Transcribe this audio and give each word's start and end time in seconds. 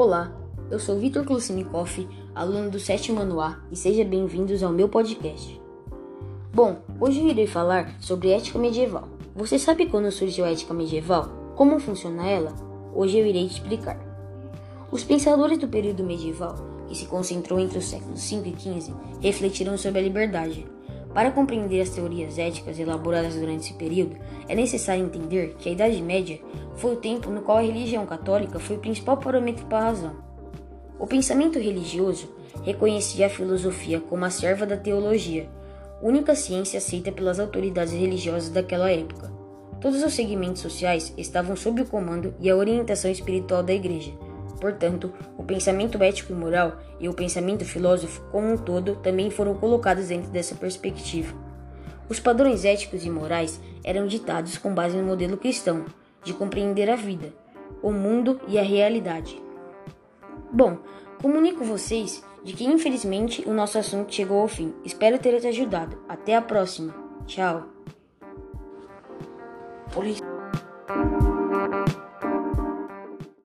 Olá, 0.00 0.32
eu 0.70 0.78
sou 0.78 0.96
Vitor 0.96 1.24
Klusinikoff, 1.24 2.08
aluno 2.32 2.70
do 2.70 2.78
sétimo 2.78 3.18
ano 3.18 3.40
A, 3.40 3.58
e 3.68 3.74
sejam 3.74 4.06
bem-vindos 4.06 4.62
ao 4.62 4.70
meu 4.70 4.88
podcast. 4.88 5.60
Bom, 6.54 6.76
hoje 7.00 7.18
eu 7.20 7.26
irei 7.26 7.48
falar 7.48 7.96
sobre 8.00 8.30
ética 8.30 8.60
medieval. 8.60 9.08
Você 9.34 9.58
sabe 9.58 9.86
quando 9.86 10.12
surgiu 10.12 10.44
a 10.44 10.52
ética 10.52 10.72
medieval? 10.72 11.28
Como 11.56 11.80
funciona 11.80 12.28
ela? 12.28 12.54
Hoje 12.94 13.18
eu 13.18 13.26
irei 13.26 13.48
te 13.48 13.54
explicar. 13.54 13.98
Os 14.92 15.02
pensadores 15.02 15.58
do 15.58 15.66
período 15.66 16.04
medieval, 16.04 16.54
que 16.86 16.96
se 16.96 17.06
concentrou 17.06 17.58
entre 17.58 17.78
os 17.78 17.86
séculos 17.86 18.20
5 18.20 18.46
e 18.46 18.52
15, 18.52 18.94
refletiram 19.20 19.76
sobre 19.76 19.98
a 19.98 20.04
liberdade, 20.04 20.64
para 21.14 21.30
compreender 21.30 21.80
as 21.80 21.90
teorias 21.90 22.38
éticas 22.38 22.78
elaboradas 22.78 23.34
durante 23.34 23.64
esse 23.64 23.74
período, 23.74 24.16
é 24.48 24.54
necessário 24.54 25.04
entender 25.04 25.54
que 25.58 25.68
a 25.68 25.72
Idade 25.72 26.00
Média 26.02 26.38
foi 26.76 26.92
o 26.94 26.96
tempo 26.96 27.30
no 27.30 27.42
qual 27.42 27.58
a 27.58 27.62
religião 27.62 28.06
católica 28.06 28.58
foi 28.58 28.76
o 28.76 28.80
principal 28.80 29.16
parâmetro 29.16 29.66
para 29.66 29.78
a 29.78 29.84
razão. 29.88 30.16
O 30.98 31.06
pensamento 31.06 31.58
religioso 31.58 32.28
reconhecia 32.64 33.26
a 33.26 33.30
filosofia 33.30 34.00
como 34.00 34.24
a 34.24 34.30
serva 34.30 34.66
da 34.66 34.76
teologia, 34.76 35.48
única 36.02 36.34
ciência 36.34 36.78
aceita 36.78 37.10
pelas 37.10 37.40
autoridades 37.40 37.92
religiosas 37.92 38.50
daquela 38.50 38.90
época. 38.90 39.32
Todos 39.80 40.02
os 40.02 40.12
segmentos 40.12 40.60
sociais 40.60 41.12
estavam 41.16 41.56
sob 41.56 41.82
o 41.82 41.86
comando 41.86 42.34
e 42.40 42.50
a 42.50 42.56
orientação 42.56 43.10
espiritual 43.10 43.62
da 43.62 43.72
Igreja 43.72 44.12
Portanto, 44.60 45.12
o 45.36 45.42
pensamento 45.42 46.02
ético 46.02 46.32
e 46.32 46.36
moral 46.36 46.78
e 46.98 47.08
o 47.08 47.14
pensamento 47.14 47.64
filósofo 47.64 48.22
como 48.32 48.52
um 48.52 48.56
todo 48.56 48.96
também 48.96 49.30
foram 49.30 49.54
colocados 49.54 50.08
dentro 50.08 50.30
dessa 50.30 50.54
perspectiva. 50.54 51.34
Os 52.08 52.18
padrões 52.18 52.64
éticos 52.64 53.04
e 53.04 53.10
morais 53.10 53.60
eram 53.84 54.06
ditados 54.06 54.56
com 54.58 54.74
base 54.74 54.96
no 54.96 55.04
modelo 55.04 55.36
cristão 55.36 55.84
de 56.24 56.32
compreender 56.32 56.90
a 56.90 56.96
vida, 56.96 57.32
o 57.82 57.92
mundo 57.92 58.40
e 58.48 58.58
a 58.58 58.62
realidade. 58.62 59.40
Bom, 60.50 60.78
comunico 61.20 61.64
vocês 61.64 62.24
de 62.42 62.54
que 62.54 62.64
infelizmente 62.64 63.42
o 63.46 63.52
nosso 63.52 63.78
assunto 63.78 64.14
chegou 64.14 64.40
ao 64.40 64.48
fim. 64.48 64.74
Espero 64.84 65.18
ter 65.18 65.38
te 65.40 65.48
ajudado. 65.48 66.02
Até 66.08 66.34
a 66.34 66.42
próxima. 66.42 66.94
Tchau. 67.26 67.64
Polícia. 69.92 70.24